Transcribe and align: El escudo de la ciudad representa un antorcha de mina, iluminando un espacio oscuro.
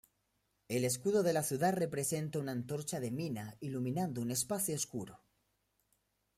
El 0.67 0.83
escudo 0.83 1.21
de 1.21 1.31
la 1.31 1.43
ciudad 1.43 1.75
representa 1.75 2.39
un 2.39 2.49
antorcha 2.49 2.99
de 2.99 3.11
mina, 3.11 3.55
iluminando 3.61 4.19
un 4.23 4.31
espacio 4.31 4.73
oscuro. 4.73 5.21